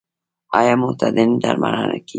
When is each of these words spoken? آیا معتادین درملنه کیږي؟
آیا 0.57 0.73
معتادین 0.81 1.31
درملنه 1.43 1.97
کیږي؟ 2.05 2.09